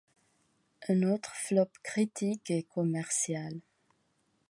[0.89, 3.61] Un autre flop critique et commercial.